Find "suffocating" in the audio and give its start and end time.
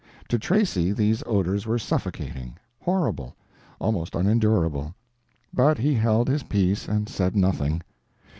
1.77-2.57